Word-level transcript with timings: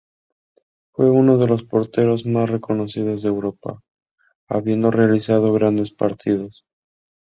Fue 0.93 1.11
uno 1.11 1.37
de 1.37 1.45
los 1.45 1.63
porteros 1.63 2.25
más 2.25 2.49
reconocidos 2.49 3.21
de 3.21 3.29
Europa, 3.29 3.81
habiendo 4.49 4.89
realizado 4.89 5.53
grandes 5.53 5.91
partidos. 5.91 6.65